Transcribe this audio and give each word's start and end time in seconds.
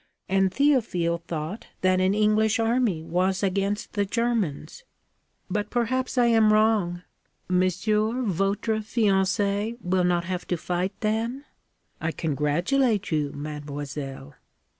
And 0.27 0.49
Théophile 0.49 1.21
thought 1.25 1.67
that 1.81 2.01
an 2.01 2.15
English 2.15 2.57
army 2.57 3.03
was 3.03 3.43
against 3.43 3.93
the 3.93 4.03
Germans. 4.03 4.83
But 5.47 5.69
perhaps 5.69 6.17
I 6.17 6.25
am 6.25 6.51
wrong. 6.51 7.03
Monsieur 7.47 8.23
votre 8.23 8.77
fiancé 8.77 9.77
will 9.79 10.03
not 10.03 10.25
have 10.25 10.47
to 10.47 10.57
fight, 10.57 10.99
then? 11.01 11.45
I 12.01 12.11
congratulate 12.11 13.11
you, 13.11 13.31
mademoiselle.' 13.35 14.33